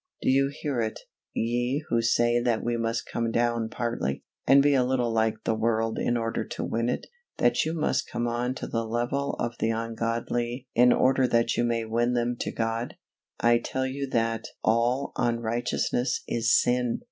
[0.23, 1.01] Do you hear it,
[1.33, 5.53] ye who say that we must come down partly, and be a little like the
[5.53, 7.05] world in order to win it?
[7.37, 11.63] that you must come on to the level of the ungodly in order that you
[11.63, 12.95] may win them to God?
[13.41, 16.99] I tell you that _all unrighteousness is sin!